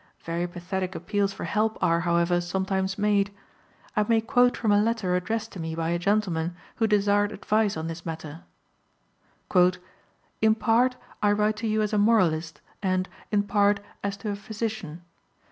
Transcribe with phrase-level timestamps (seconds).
[0.23, 3.31] Very pathetic appeals for help are, however, sometimes made.
[3.95, 7.77] I may quote from a letter addressed to me by a gentleman who desired advice
[7.77, 8.41] on this matter:
[10.41, 14.35] "In part, I write to you as a moralist and, in part, as to a
[14.35, 15.03] physician.